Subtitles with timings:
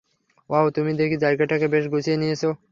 [0.49, 2.43] Wow, তুমি দেখি জায়গাটাকে বেশ গুছিয়ে নিয়েছ।